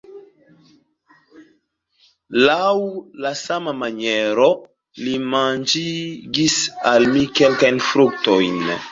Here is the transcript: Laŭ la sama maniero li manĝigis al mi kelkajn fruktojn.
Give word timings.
Laŭ 2.45 2.71
la 3.25 3.31
sama 3.41 3.73
maniero 3.81 4.47
li 5.07 5.13
manĝigis 5.33 6.55
al 6.93 7.05
mi 7.13 7.27
kelkajn 7.41 7.79
fruktojn. 7.89 8.57